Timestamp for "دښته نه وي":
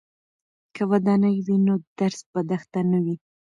2.49-3.15